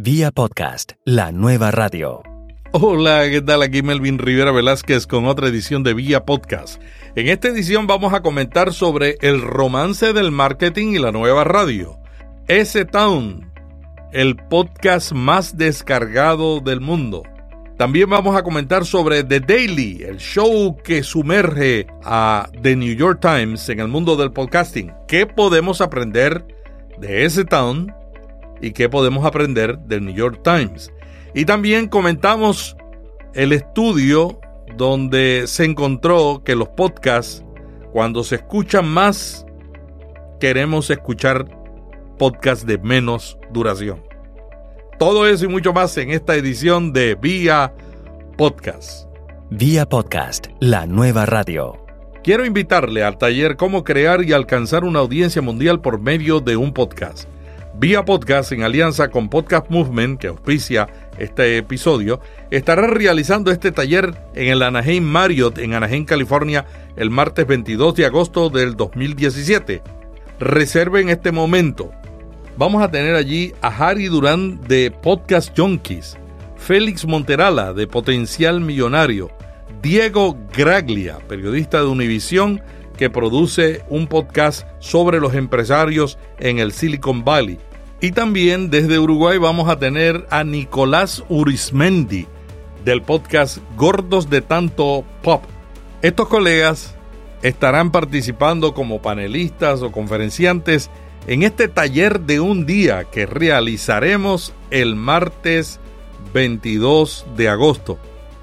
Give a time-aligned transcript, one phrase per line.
[0.00, 2.22] Vía podcast, la nueva radio.
[2.70, 3.62] Hola, ¿qué tal?
[3.62, 6.80] Aquí Melvin Rivera Velázquez con otra edición de Vía Podcast.
[7.16, 11.98] En esta edición vamos a comentar sobre el romance del marketing y la nueva radio.
[12.46, 13.50] S-Town,
[14.12, 17.24] el podcast más descargado del mundo.
[17.76, 23.18] También vamos a comentar sobre The Daily, el show que sumerge a The New York
[23.20, 24.92] Times en el mundo del podcasting.
[25.08, 26.46] ¿Qué podemos aprender
[27.00, 27.92] de S-Town
[28.60, 30.92] y qué podemos aprender del New York Times?
[31.34, 32.76] Y también comentamos
[33.34, 34.40] el estudio
[34.76, 37.44] donde se encontró que los podcasts,
[37.92, 39.46] cuando se escuchan más,
[40.40, 41.46] queremos escuchar
[42.18, 44.02] podcasts de menos duración.
[44.98, 47.72] Todo eso y mucho más en esta edición de Vía
[48.36, 49.08] Podcast.
[49.50, 51.84] Vía podcast, la nueva radio.
[52.22, 56.72] Quiero invitarle al taller Cómo crear y alcanzar una audiencia mundial por medio de un
[56.72, 57.28] podcast.
[57.80, 64.16] Vía Podcast, en alianza con Podcast Movement, que auspicia este episodio, estará realizando este taller
[64.34, 69.80] en el Anaheim Marriott en Anaheim, California, el martes 22 de agosto del 2017.
[70.40, 71.92] Reserve en este momento.
[72.56, 76.18] Vamos a tener allí a Harry Durán de Podcast Junkies,
[76.56, 79.30] Félix Monterala de Potencial Millonario,
[79.80, 82.60] Diego Graglia, periodista de Univisión,
[82.96, 87.60] que produce un podcast sobre los empresarios en el Silicon Valley.
[88.00, 92.28] Y también desde Uruguay vamos a tener a Nicolás Urismendi
[92.84, 95.42] del podcast Gordos de Tanto Pop.
[96.00, 96.94] Estos colegas
[97.42, 100.90] estarán participando como panelistas o conferenciantes
[101.26, 105.80] en este taller de un día que realizaremos el martes
[106.32, 107.98] 22 de agosto.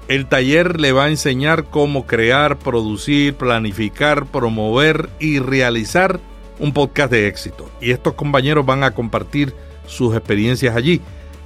[0.08, 6.20] El taller le va a enseñar cómo crear, producir, planificar, promover y realizar
[6.58, 7.68] un podcast de éxito.
[7.80, 9.54] Y estos compañeros van a compartir
[9.86, 11.00] sus experiencias allí.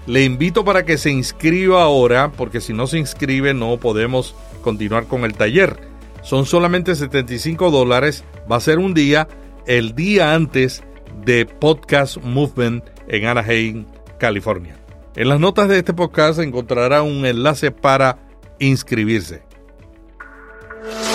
[0.06, 5.06] Le invito para que se inscriba ahora, porque si no se inscribe no podemos continuar
[5.06, 5.78] con el taller.
[6.22, 8.24] Son solamente 75 dólares.
[8.50, 9.28] Va a ser un día,
[9.66, 10.82] el día antes
[11.24, 13.86] de Podcast Movement en Anaheim,
[14.18, 14.76] California.
[15.16, 18.18] En las notas de este podcast encontrará un enlace para
[18.58, 19.49] inscribirse.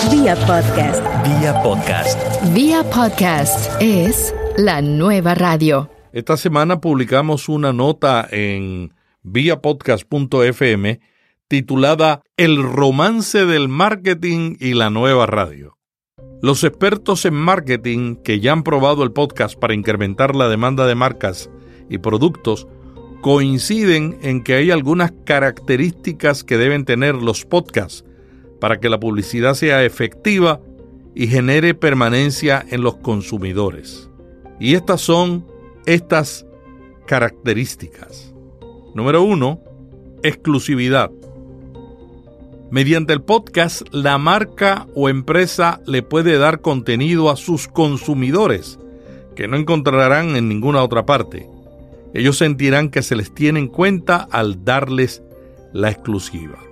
[0.04, 1.02] Vía podcast.
[1.24, 2.54] Vía podcast.
[2.54, 5.90] Vía podcast es la nueva radio.
[6.12, 11.00] Esta semana publicamos una nota en viapodcast.fm
[11.48, 15.76] titulada El romance del marketing y la nueva radio.
[16.40, 20.94] Los expertos en marketing que ya han probado el podcast para incrementar la demanda de
[20.94, 21.50] marcas
[21.90, 22.68] y productos
[23.22, 28.05] coinciden en que hay algunas características que deben tener los podcasts
[28.66, 30.60] para que la publicidad sea efectiva
[31.14, 34.10] y genere permanencia en los consumidores.
[34.58, 35.46] Y estas son
[35.86, 36.44] estas
[37.06, 38.34] características.
[38.92, 39.60] Número uno,
[40.24, 41.12] exclusividad.
[42.72, 48.80] Mediante el podcast, la marca o empresa le puede dar contenido a sus consumidores
[49.36, 51.48] que no encontrarán en ninguna otra parte.
[52.14, 55.22] Ellos sentirán que se les tiene en cuenta al darles
[55.72, 56.65] la exclusiva.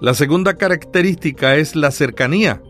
[0.00, 2.60] La segunda característica es la cercanía.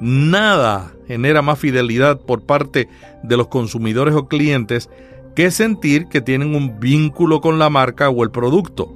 [0.00, 2.88] Nada genera más fidelidad por parte
[3.22, 4.88] de los consumidores o clientes
[5.34, 8.92] que sentir que tienen un vínculo con la marca o el producto.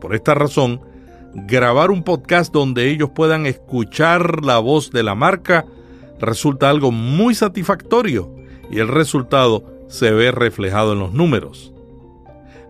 [0.00, 0.80] Por esta razón,
[1.34, 5.66] grabar un podcast donde ellos puedan escuchar la voz de la marca
[6.20, 8.34] resulta algo muy satisfactorio
[8.70, 11.72] y el resultado se ve reflejado en los números.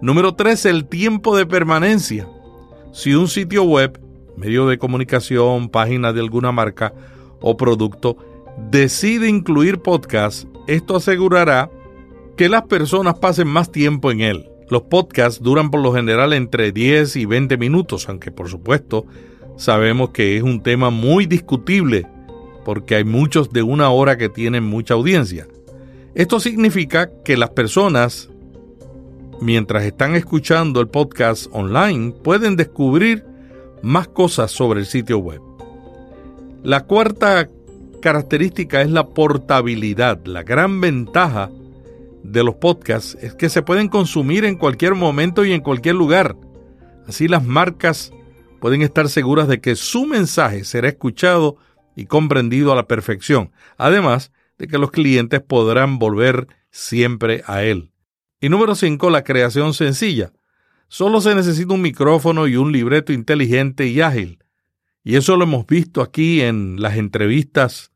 [0.00, 0.66] Número 3.
[0.66, 2.28] El tiempo de permanencia.
[2.92, 4.00] Si un sitio web,
[4.38, 6.94] medio de comunicación, página de alguna marca
[7.40, 8.16] o producto
[8.70, 11.70] decide incluir podcast, esto asegurará
[12.36, 14.48] que las personas pasen más tiempo en él.
[14.68, 19.06] Los podcasts duran por lo general entre 10 y 20 minutos, aunque por supuesto
[19.56, 22.06] sabemos que es un tema muy discutible
[22.64, 25.46] porque hay muchos de una hora que tienen mucha audiencia.
[26.14, 28.28] Esto significa que las personas,
[29.40, 33.24] mientras están escuchando el podcast online, pueden descubrir
[33.82, 35.40] más cosas sobre el sitio web.
[36.62, 37.48] La cuarta
[38.00, 40.24] característica es la portabilidad.
[40.24, 41.50] La gran ventaja
[42.22, 46.36] de los podcasts es que se pueden consumir en cualquier momento y en cualquier lugar.
[47.06, 48.12] Así las marcas
[48.60, 51.56] pueden estar seguras de que su mensaje será escuchado
[51.96, 57.92] y comprendido a la perfección, además de que los clientes podrán volver siempre a él.
[58.40, 60.32] Y número 5, la creación sencilla.
[60.88, 64.42] Solo se necesita un micrófono y un libreto inteligente y ágil.
[65.04, 67.92] Y eso lo hemos visto aquí en las entrevistas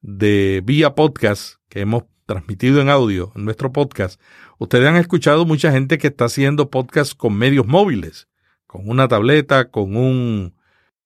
[0.00, 4.20] de vía podcast que hemos transmitido en audio en nuestro podcast
[4.58, 8.28] Ustedes han escuchado mucha gente que está haciendo podcast con medios móviles,
[8.66, 10.54] con una tableta, con un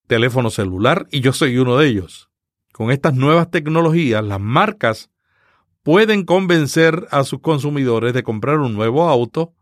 [0.07, 2.31] teléfono celular, y yo soy uno de ellos.
[2.73, 5.11] Con estas nuevas tecnologías, las marcas
[5.83, 9.55] pueden convencer a sus consumidores de comprar un nuevo auto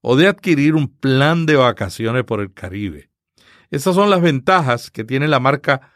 [0.00, 3.10] o de adquirir un plan de vacaciones por el Caribe.
[3.70, 5.92] Esas son las ventajas que tiene la marca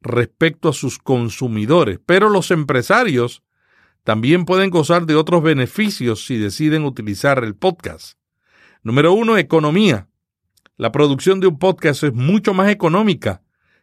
[0.00, 3.42] respecto a sus consumidores, pero los empresarios
[4.04, 8.18] también pueden gozar de otros beneficios si deciden utilizar el podcast.
[8.82, 10.08] Número uno, economía.
[10.76, 13.42] La producción de un podcast es mucho más económica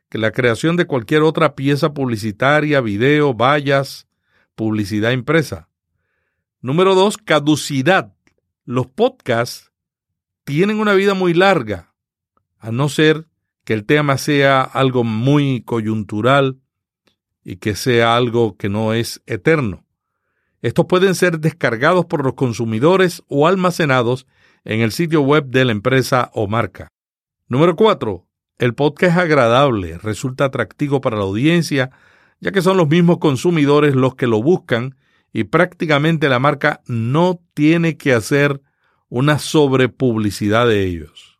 [0.10, 4.08] que la creación de cualquier otra pieza publicitaria, video, vallas,
[4.56, 5.70] publicidad impresa.
[6.62, 8.14] Número dos, caducidad.
[8.66, 9.72] Los podcasts
[10.44, 11.94] tienen una vida muy larga,
[12.58, 13.28] a no ser
[13.64, 16.60] que el tema sea algo muy coyuntural
[17.44, 19.86] y que sea algo que no es eterno.
[20.62, 24.28] Estos pueden ser descargados por los consumidores o almacenados
[24.66, 26.90] en el sitio web de la empresa o marca.
[27.48, 28.28] Número 4.
[28.58, 31.92] El podcast es agradable, resulta atractivo para la audiencia,
[32.42, 34.98] ya que son los mismos consumidores los que lo buscan
[35.32, 38.62] y prácticamente la marca no tiene que hacer
[39.10, 41.40] una sobrepublicidad de ellos.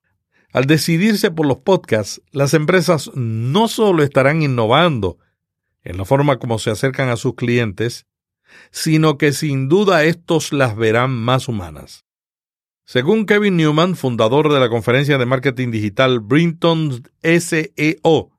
[0.52, 5.20] Al decidirse por los podcasts, las empresas no solo estarán innovando
[5.84, 8.08] en la forma como se acercan a sus clientes,
[8.72, 12.06] sino que sin duda estos las verán más humanas.
[12.86, 18.32] Según Kevin Newman, fundador de la conferencia de marketing digital Brinton SEO,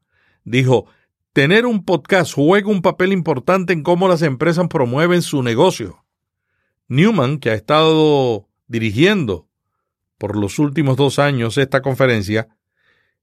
[0.44, 0.86] dijo,
[1.32, 6.04] tener un podcast juega un papel importante en cómo las empresas promueven su negocio.
[6.88, 9.48] Newman, que ha estado dirigiendo
[10.18, 12.48] por los últimos dos años esta conferencia,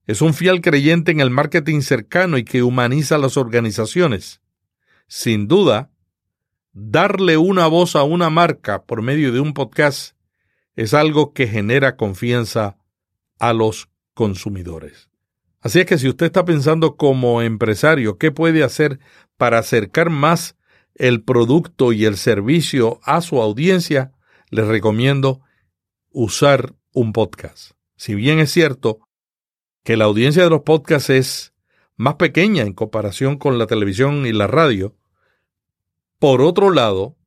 [0.06, 4.42] es un fiel creyente en el marketing cercano y que humaniza las organizaciones.
[5.08, 5.92] Sin duda,
[6.72, 10.16] darle una voz a una marca por medio de un podcast
[10.76, 12.78] es algo que genera confianza
[13.40, 15.10] a los consumidores.
[15.62, 19.00] Así es que si usted está pensando como empresario, ¿qué puede hacer
[19.38, 20.56] para acercar más
[20.96, 24.14] el producto y el servicio a su audiencia?
[24.50, 25.42] Les recomiendo
[26.12, 27.72] usar un podcast.
[27.96, 29.00] Si bien es cierto
[29.84, 31.54] que la audiencia de los podcasts es
[31.96, 34.96] más pequeña en comparación con la televisión y la radio,
[36.20, 37.18] por otro lado,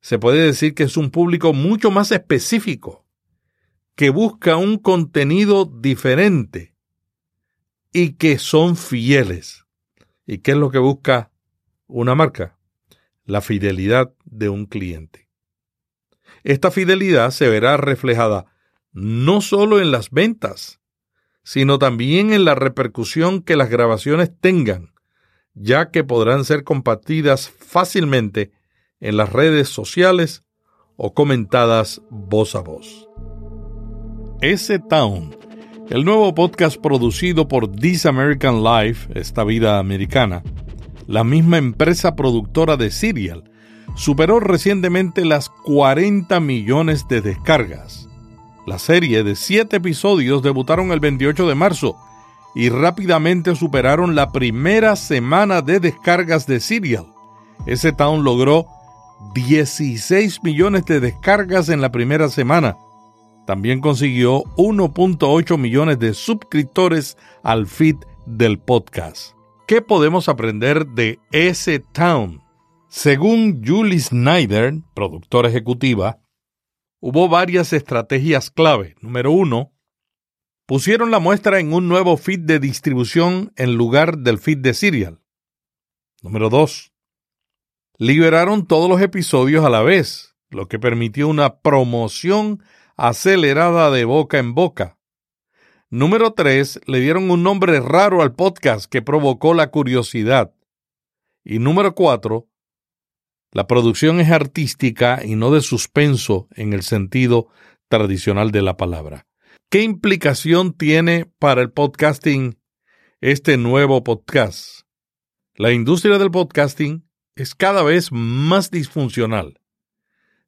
[0.00, 3.04] se puede decir que es un público mucho más específico,
[3.94, 6.71] que busca un contenido diferente
[7.92, 9.64] y que son fieles.
[10.26, 11.30] ¿Y qué es lo que busca
[11.86, 12.58] una marca?
[13.24, 15.28] La fidelidad de un cliente.
[16.44, 18.46] Esta fidelidad se verá reflejada
[18.92, 20.80] no solo en las ventas,
[21.44, 24.92] sino también en la repercusión que las grabaciones tengan
[25.54, 28.52] ya que podrán ser compartidas fácilmente
[29.00, 30.44] en las redes sociales
[30.96, 33.08] o comentadas voz a voz.
[34.40, 35.36] S Town,
[35.92, 40.42] el nuevo podcast producido por This American Life, esta vida americana,
[41.06, 43.44] la misma empresa productora de Serial,
[43.94, 48.08] superó recientemente las 40 millones de descargas.
[48.66, 51.94] La serie de siete episodios debutaron el 28 de marzo
[52.54, 57.12] y rápidamente superaron la primera semana de descargas de Serial.
[57.66, 58.64] Ese town logró
[59.34, 62.78] 16 millones de descargas en la primera semana.
[63.46, 67.96] También consiguió 1.8 millones de suscriptores al feed
[68.26, 69.34] del podcast.
[69.66, 72.42] ¿Qué podemos aprender de ese town?
[72.88, 76.20] Según Julie Snyder, productora ejecutiva,
[77.00, 78.94] hubo varias estrategias clave.
[79.00, 79.72] Número uno,
[80.66, 85.20] pusieron la muestra en un nuevo feed de distribución en lugar del feed de Serial.
[86.22, 86.92] Número 2.
[87.98, 92.62] Liberaron todos los episodios a la vez, lo que permitió una promoción
[92.96, 94.98] acelerada de boca en boca.
[95.90, 96.80] Número 3.
[96.86, 100.54] Le dieron un nombre raro al podcast que provocó la curiosidad.
[101.44, 102.48] Y número 4.
[103.52, 107.48] La producción es artística y no de suspenso en el sentido
[107.88, 109.26] tradicional de la palabra.
[109.68, 112.58] ¿Qué implicación tiene para el podcasting
[113.20, 114.86] este nuevo podcast?
[115.54, 117.06] La industria del podcasting
[117.36, 119.60] es cada vez más disfuncional.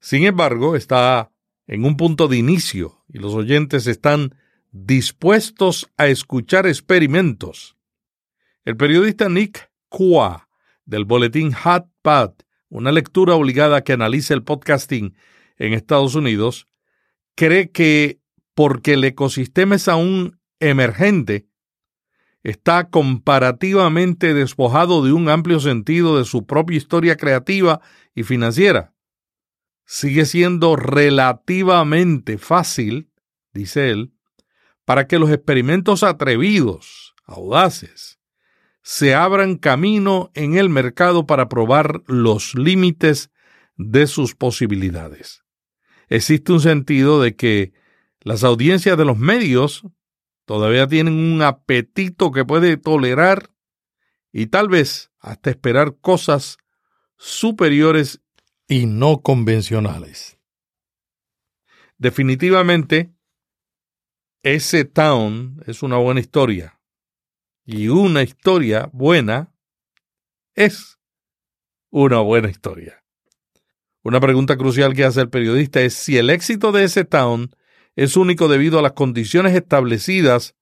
[0.00, 1.33] Sin embargo, está
[1.66, 4.35] en un punto de inicio y los oyentes están
[4.71, 7.76] dispuestos a escuchar experimentos.
[8.64, 10.49] El periodista Nick Kua
[10.85, 12.33] del boletín Hot Pad,
[12.68, 15.16] una lectura obligada que analiza el podcasting
[15.59, 16.66] en Estados Unidos,
[17.35, 18.21] cree que
[18.54, 21.47] porque el ecosistema es aún emergente,
[22.42, 27.80] está comparativamente despojado de un amplio sentido de su propia historia creativa
[28.14, 28.93] y financiera.
[29.84, 33.10] Sigue siendo relativamente fácil,
[33.52, 34.14] dice él,
[34.84, 38.18] para que los experimentos atrevidos, audaces,
[38.82, 43.30] se abran camino en el mercado para probar los límites
[43.76, 45.42] de sus posibilidades.
[46.08, 47.72] Existe un sentido de que
[48.20, 49.84] las audiencias de los medios
[50.44, 53.50] todavía tienen un apetito que puede tolerar
[54.32, 56.58] y tal vez hasta esperar cosas
[57.16, 58.20] superiores
[58.68, 60.38] y no convencionales.
[61.99, 63.14] Definitivamente,
[64.42, 66.80] ese town es una buena historia.
[67.64, 69.54] Y una historia buena
[70.54, 70.99] es
[71.90, 73.02] una buena historia.
[74.02, 77.50] Una pregunta crucial que hace el periodista es si el éxito de ese town
[77.97, 80.54] es único debido a las condiciones establecidas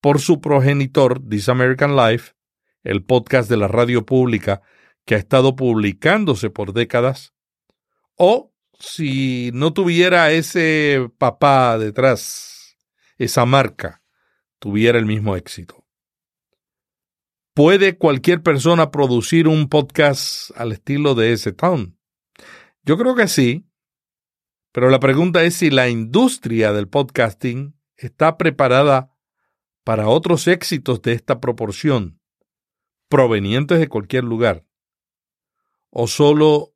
[0.00, 2.34] por su progenitor, This American Life,
[2.84, 4.62] el podcast de la radio pública
[5.06, 7.33] que ha estado publicándose por décadas,
[8.16, 12.76] o si no tuviera ese papá detrás,
[13.18, 14.02] esa marca,
[14.58, 15.84] tuviera el mismo éxito.
[17.54, 21.96] ¿Puede cualquier persona producir un podcast al estilo de ese town?
[22.82, 23.66] Yo creo que sí,
[24.72, 29.12] pero la pregunta es si la industria del podcasting está preparada
[29.84, 32.20] para otros éxitos de esta proporción,
[33.08, 34.66] provenientes de cualquier lugar,
[35.90, 36.73] o solo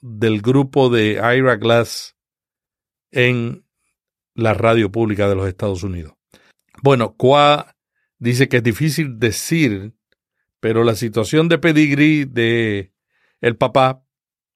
[0.00, 2.16] del grupo de Ira Glass
[3.10, 3.64] en
[4.34, 6.14] la radio pública de los Estados Unidos.
[6.82, 7.76] Bueno, Qua
[8.18, 9.94] dice que es difícil decir,
[10.60, 12.92] pero la situación de pedigrí de
[13.40, 14.04] el papá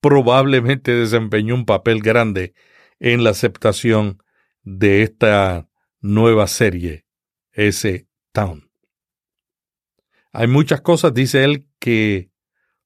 [0.01, 2.55] probablemente desempeñó un papel grande
[2.99, 4.23] en la aceptación
[4.63, 5.69] de esta
[6.01, 7.07] nueva serie,
[7.53, 8.71] ese Town.
[10.33, 12.31] Hay muchas cosas, dice él, que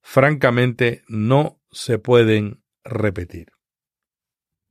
[0.00, 3.48] francamente no se pueden repetir.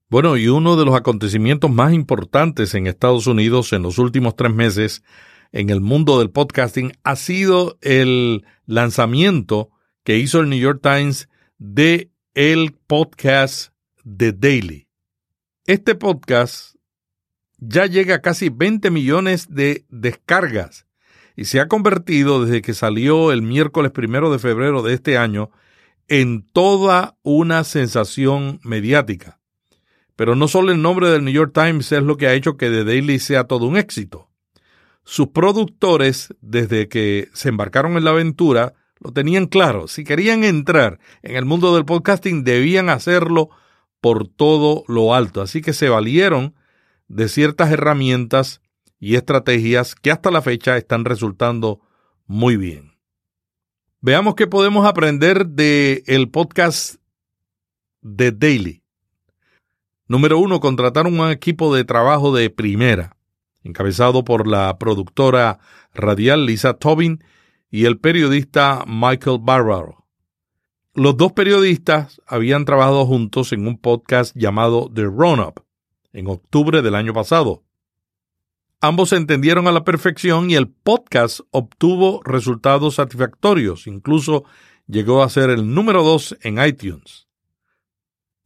[0.09, 4.53] Bueno, y uno de los acontecimientos más importantes en Estados Unidos en los últimos tres
[4.53, 5.03] meses
[5.51, 9.71] en el mundo del podcasting ha sido el lanzamiento
[10.03, 13.73] que hizo el New York Times de el podcast
[14.03, 14.87] The Daily.
[15.65, 16.75] Este podcast
[17.57, 20.85] ya llega a casi 20 millones de descargas
[21.35, 25.51] y se ha convertido desde que salió el miércoles primero de febrero de este año
[26.07, 29.39] en toda una sensación mediática.
[30.15, 32.69] Pero no solo el nombre del New York Times es lo que ha hecho que
[32.69, 34.29] The Daily sea todo un éxito.
[35.03, 39.87] Sus productores, desde que se embarcaron en la aventura, lo tenían claro.
[39.87, 43.49] Si querían entrar en el mundo del podcasting, debían hacerlo
[44.01, 45.41] por todo lo alto.
[45.41, 46.55] Así que se valieron
[47.07, 48.61] de ciertas herramientas
[48.99, 51.81] y estrategias que hasta la fecha están resultando
[52.25, 52.94] muy bien.
[54.07, 56.97] Veamos qué podemos aprender del el podcast
[58.03, 58.83] de Daily.
[60.07, 63.17] Número uno, contrataron un equipo de trabajo de primera,
[63.63, 65.57] encabezado por la productora
[65.95, 67.23] radial Lisa Tobin
[67.71, 70.05] y el periodista Michael Barbaro.
[70.93, 75.63] Los dos periodistas habían trabajado juntos en un podcast llamado The Run-Up
[76.13, 77.64] en octubre del año pasado.
[78.85, 84.43] Ambos se entendieron a la perfección y el podcast obtuvo resultados satisfactorios, incluso
[84.85, 87.27] llegó a ser el número dos en iTunes.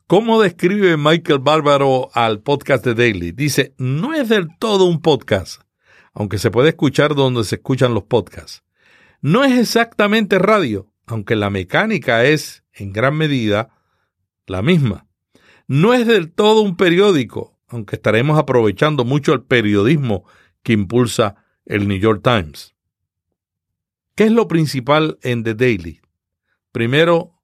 [0.07, 3.33] ¿Cómo describe Michael Bárbaro al podcast de Daily?
[3.33, 5.63] Dice, no es del todo un podcast,
[6.13, 8.63] aunque se puede escuchar donde se escuchan los podcasts.
[9.19, 13.71] No es exactamente radio, aunque la mecánica es, en gran medida,
[14.47, 15.05] la misma.
[15.67, 20.25] No es del todo un periódico, aunque estaremos aprovechando mucho el periodismo
[20.63, 21.35] que impulsa
[21.65, 22.75] el New York Times.
[24.15, 26.01] ¿Qué es lo principal en The Daily?
[26.71, 27.41] Primero,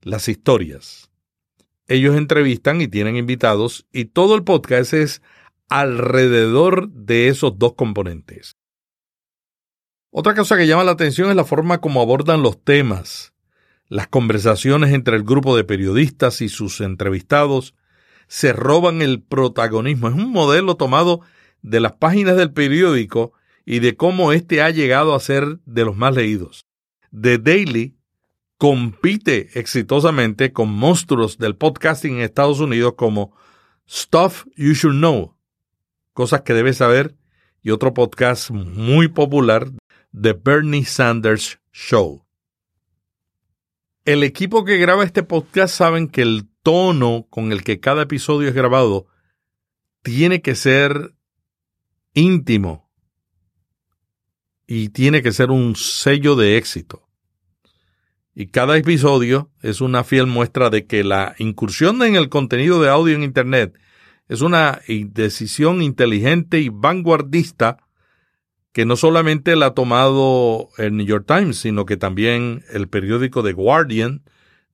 [0.00, 1.10] las historias.
[1.86, 5.22] Ellos entrevistan y tienen invitados y todo el podcast es
[5.68, 8.56] alrededor de esos dos componentes.
[10.10, 13.34] Otra cosa que llama la atención es la forma como abordan los temas.
[13.88, 17.74] Las conversaciones entre el grupo de periodistas y sus entrevistados
[18.28, 20.08] se roban el protagonismo.
[20.08, 21.20] Es un modelo tomado
[21.62, 23.32] de las páginas del periódico
[23.64, 26.66] y de cómo éste ha llegado a ser de los más leídos.
[27.10, 27.96] The Daily
[28.58, 33.34] compite exitosamente con monstruos del podcasting en Estados Unidos como
[33.88, 35.36] Stuff You Should Know,
[36.12, 37.14] cosas que debes saber,
[37.62, 39.70] y otro podcast muy popular
[40.18, 42.24] The Bernie Sanders Show.
[44.04, 48.48] El equipo que graba este podcast saben que el tono con el que cada episodio
[48.48, 49.06] es grabado
[50.02, 51.14] tiene que ser
[52.14, 52.90] íntimo
[54.66, 57.06] y tiene que ser un sello de éxito.
[58.34, 62.88] y cada episodio es una fiel muestra de que la incursión en el contenido de
[62.88, 63.78] audio en Internet
[64.28, 67.76] es una decisión inteligente y vanguardista
[68.72, 73.44] que no solamente la ha tomado el New York Times, sino que también el periódico
[73.44, 74.24] The Guardian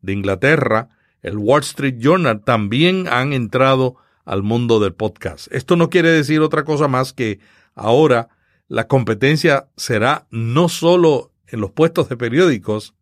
[0.01, 0.89] de Inglaterra,
[1.23, 5.53] el Wall Street Journal, también han entrado al mundo del podcast.
[5.53, 7.41] Esto no quiere decir otra cosa más que
[7.75, 8.29] ahora
[8.69, 12.95] la competencia será no solo en los puestos de periódicos,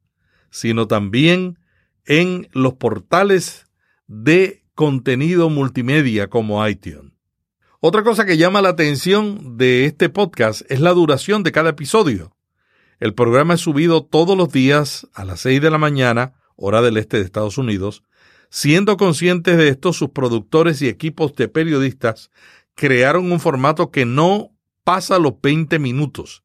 [0.51, 1.59] sino también
[2.07, 3.67] en los portales
[4.07, 7.13] de contenido multimedia como iTunes.
[7.81, 12.35] Otra cosa que llama la atención de este podcast es la duración de cada episodio.
[12.99, 16.99] El programa es subido todos los días a las 6 de la mañana, hora del
[16.99, 18.03] este de Estados Unidos.
[18.51, 22.31] Siendo conscientes de esto, sus productores y equipos de periodistas
[22.75, 24.51] crearon un formato que no
[24.85, 26.43] pasa los 20 minutos,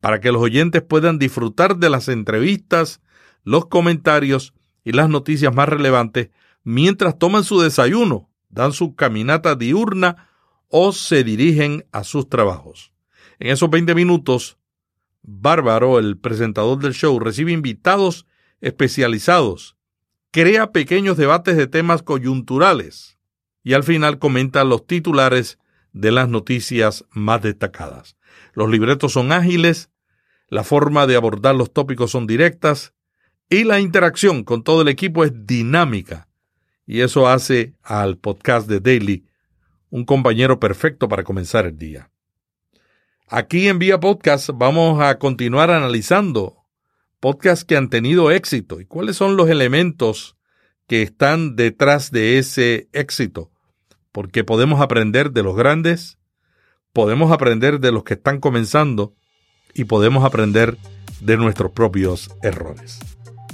[0.00, 3.00] para que los oyentes puedan disfrutar de las entrevistas,
[3.42, 6.30] los comentarios y las noticias más relevantes
[6.62, 10.28] mientras toman su desayuno, dan su caminata diurna
[10.68, 12.92] o se dirigen a sus trabajos.
[13.38, 14.58] En esos 20 minutos,
[15.22, 18.26] Bárbaro, el presentador del show, recibe invitados
[18.60, 19.76] especializados,
[20.30, 23.18] crea pequeños debates de temas coyunturales
[23.62, 25.58] y al final comenta los titulares
[25.92, 28.16] de las noticias más destacadas.
[28.54, 29.90] Los libretos son ágiles,
[30.48, 32.94] la forma de abordar los tópicos son directas
[33.50, 36.28] y la interacción con todo el equipo es dinámica.
[36.86, 39.26] Y eso hace al podcast de Daily
[39.90, 42.10] un compañero perfecto para comenzar el día.
[43.26, 46.57] Aquí en Vía Podcast vamos a continuar analizando
[47.20, 50.36] podcasts que han tenido éxito y cuáles son los elementos
[50.86, 53.50] que están detrás de ese éxito,
[54.12, 56.18] porque podemos aprender de los grandes,
[56.92, 59.14] podemos aprender de los que están comenzando
[59.74, 60.78] y podemos aprender
[61.20, 62.98] de nuestros propios errores.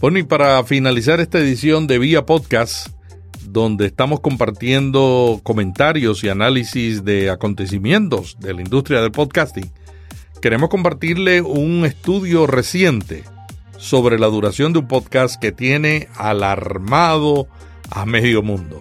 [0.01, 2.89] Bueno, y para finalizar esta edición de Vía Podcast,
[3.47, 9.73] donde estamos compartiendo comentarios y análisis de acontecimientos de la industria del podcasting,
[10.41, 13.25] queremos compartirle un estudio reciente
[13.79, 17.49] sobre la duración de un podcast que tiene alarmado
[17.91, 18.79] a medio mundo.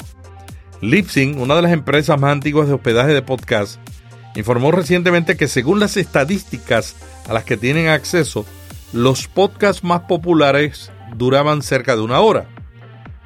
[0.82, 3.80] Lipsing, una de las empresas más antiguas de hospedaje de podcast,
[4.36, 6.96] informó recientemente que según las estadísticas
[7.28, 8.46] a las que tienen acceso,
[8.92, 12.48] los podcasts más populares duraban cerca de una hora.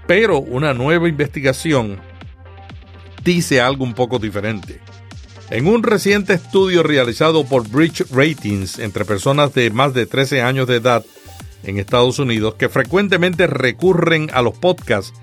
[0.05, 1.99] Pero una nueva investigación
[3.23, 4.79] dice algo un poco diferente.
[5.49, 10.67] En un reciente estudio realizado por Bridge Ratings entre personas de más de 13 años
[10.67, 11.05] de edad
[11.63, 15.13] en Estados Unidos que frecuentemente recurren a los podcasts,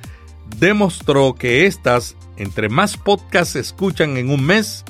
[0.58, 4.84] demostró que estas, entre más podcasts escuchan en un mes,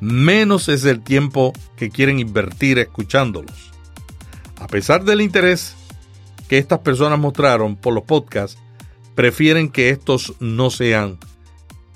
[0.00, 3.70] menos es el tiempo que quieren invertir escuchándolos.
[4.58, 5.74] A pesar del interés
[6.48, 8.58] que estas personas mostraron por los podcasts,
[9.14, 11.18] prefieren que estos no sean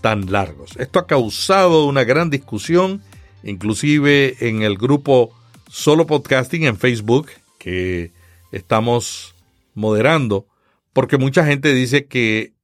[0.00, 0.76] tan largos.
[0.76, 3.02] Esto ha causado una gran discusión,
[3.42, 5.32] inclusive en el grupo
[5.68, 8.12] Solo Podcasting en Facebook, que
[8.56, 9.34] estamos
[9.74, 10.46] moderando,
[10.92, 12.54] porque mucha gente dice que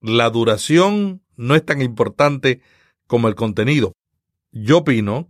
[0.00, 2.60] la duración no es tan importante
[3.06, 3.92] como el contenido.
[4.50, 5.28] Yo opino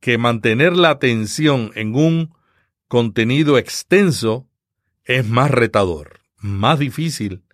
[0.00, 2.34] que mantener la atención en un
[2.88, 4.48] contenido extenso
[5.04, 7.44] es más retador, más difícil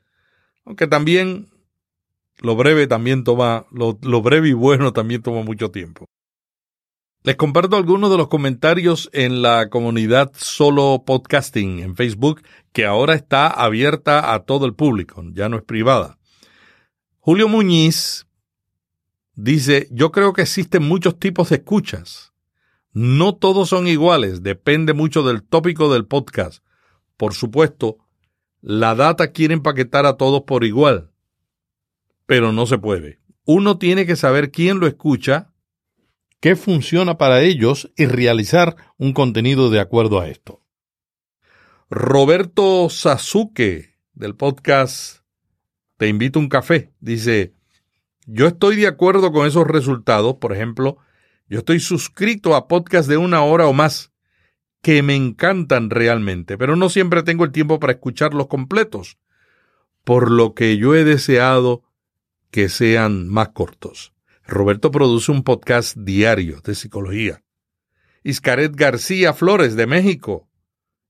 [0.70, 1.48] aunque también
[2.38, 6.06] lo breve también toma, lo, breve y bueno también toma mucho tiempo.
[7.22, 12.40] Les comparto algunos de los comentarios en la comunidad Solo Podcasting en Facebook,
[12.72, 16.16] que ahora está abierta a todo el público, ya no es privada.
[17.18, 18.26] Julio Muñiz
[19.34, 22.32] dice, yo creo que existen muchos tipos de escuchas.
[22.94, 26.64] No todos son iguales, depende mucho del tópico del podcast.
[27.18, 27.98] Por supuesto,
[28.62, 31.10] la data quiere empaquetar a todos por igual,
[32.24, 33.20] pero no se puede.
[33.44, 35.49] Uno tiene que saber quién lo escucha,
[36.40, 40.62] qué funciona para ellos y realizar un contenido de acuerdo a esto.
[41.90, 45.22] Roberto Sasuke del podcast
[45.96, 47.54] Te invito a un café dice,
[48.26, 50.98] yo estoy de acuerdo con esos resultados, por ejemplo,
[51.48, 54.12] yo estoy suscrito a podcasts de una hora o más
[54.82, 59.18] que me encantan realmente, pero no siempre tengo el tiempo para escucharlos completos,
[60.04, 61.82] por lo que yo he deseado
[62.50, 64.14] que sean más cortos.
[64.50, 67.42] Roberto produce un podcast diario de psicología.
[68.24, 70.48] Iscaret García Flores de México,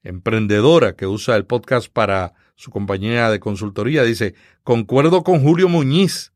[0.02, 6.34] emprendedora que usa el podcast para su compañía de consultoría, dice, concuerdo con Julio Muñiz.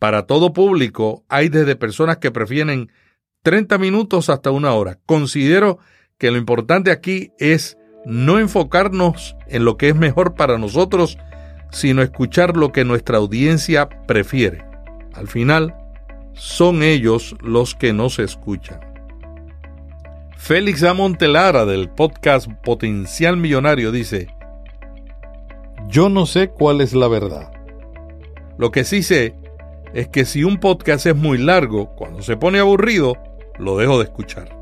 [0.00, 2.90] Para todo público hay desde personas que prefieren
[3.42, 4.98] 30 minutos hasta una hora.
[5.06, 5.78] Considero
[6.18, 11.16] que lo importante aquí es no enfocarnos en lo que es mejor para nosotros,
[11.70, 14.64] sino escuchar lo que nuestra audiencia prefiere.
[15.14, 15.74] Al final,
[16.34, 18.80] son ellos los que nos escuchan.
[20.36, 20.92] Félix A.
[20.92, 24.28] Montelara del podcast Potencial Millonario dice,
[25.88, 27.50] Yo no sé cuál es la verdad.
[28.58, 29.34] Lo que sí sé
[29.94, 33.16] es que si un podcast es muy largo, cuando se pone aburrido,
[33.58, 34.54] lo dejo de escuchar.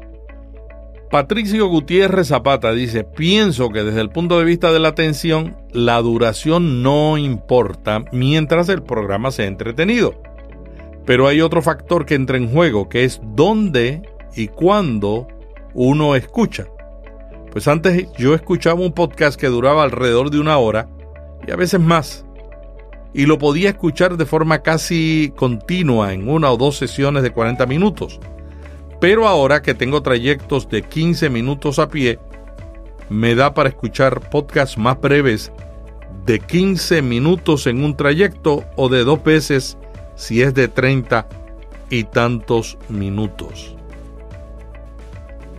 [1.11, 6.01] Patricio Gutiérrez Zapata dice, pienso que desde el punto de vista de la atención, la
[6.01, 10.23] duración no importa mientras el programa sea entretenido.
[11.05, 14.03] Pero hay otro factor que entra en juego, que es dónde
[14.35, 15.27] y cuándo
[15.75, 16.67] uno escucha.
[17.51, 20.89] Pues antes yo escuchaba un podcast que duraba alrededor de una hora
[21.47, 22.25] y a veces más.
[23.15, 27.67] Y lo podía escuchar de forma casi continua en una o dos sesiones de 40
[27.67, 28.21] minutos.
[29.01, 32.19] Pero ahora que tengo trayectos de 15 minutos a pie,
[33.11, 35.53] me da para escuchar podcasts más breves
[36.25, 39.77] de 15 minutos en un trayecto o de dos veces
[40.15, 41.27] si es de 30
[41.91, 43.77] y tantos minutos.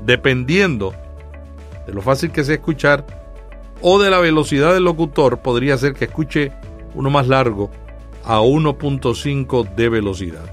[0.05, 0.93] Dependiendo
[1.85, 3.05] de lo fácil que sea escuchar
[3.81, 6.51] o de la velocidad del locutor, podría ser que escuche
[6.95, 7.69] uno más largo
[8.23, 10.45] a 1.5 de velocidad.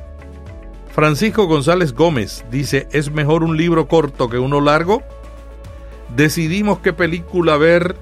[0.92, 5.02] Francisco González Gómez dice, ¿es mejor un libro corto que uno largo?
[6.16, 7.96] ¿Decidimos qué película ver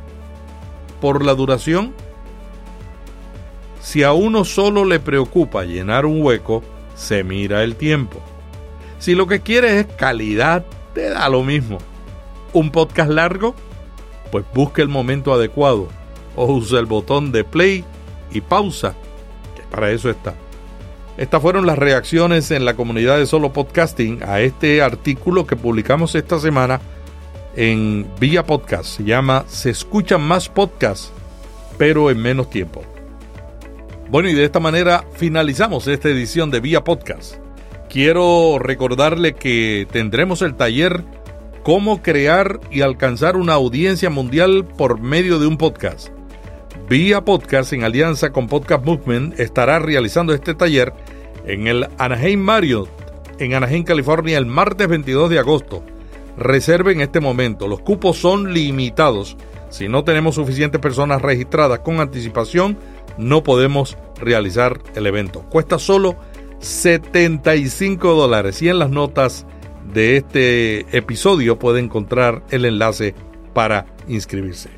[1.00, 1.94] por la duración?
[3.88, 6.62] Si a uno solo le preocupa llenar un hueco,
[6.94, 8.20] se mira el tiempo.
[8.98, 11.78] Si lo que quieres es calidad, te da lo mismo.
[12.52, 13.54] ¿Un podcast largo?
[14.30, 15.88] Pues busque el momento adecuado
[16.36, 17.82] o usa el botón de play
[18.30, 18.94] y pausa,
[19.56, 20.34] que para eso está.
[21.16, 26.14] Estas fueron las reacciones en la comunidad de Solo Podcasting a este artículo que publicamos
[26.14, 26.78] esta semana
[27.56, 28.98] en Vía Podcast.
[28.98, 31.10] Se llama Se escuchan más podcasts,
[31.78, 32.84] pero en menos tiempo.
[34.10, 37.34] Bueno, y de esta manera finalizamos esta edición de Vía Podcast.
[37.90, 41.04] Quiero recordarle que tendremos el taller
[41.62, 46.08] Cómo crear y alcanzar una audiencia mundial por medio de un podcast.
[46.88, 50.94] Vía Podcast, en alianza con Podcast Movement, estará realizando este taller
[51.44, 52.88] en el Anaheim Marriott,
[53.38, 55.82] en Anaheim, California, el martes 22 de agosto.
[56.38, 57.68] Reserve en este momento.
[57.68, 59.36] Los cupos son limitados.
[59.68, 62.78] Si no tenemos suficientes personas registradas con anticipación,
[63.18, 65.42] no podemos realizar el evento.
[65.50, 66.16] Cuesta solo
[66.60, 68.62] 75 dólares.
[68.62, 69.46] Y en las notas
[69.92, 73.14] de este episodio puede encontrar el enlace
[73.54, 74.70] para inscribirse.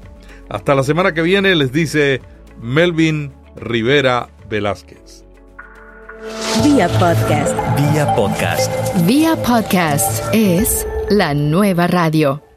[0.49, 2.21] Hasta la semana que viene les dice
[2.61, 5.25] Melvin Rivera Velázquez.
[6.65, 7.55] Vía podcast.
[7.77, 9.07] Vía podcast.
[9.07, 12.50] Vía podcast es la nueva radio.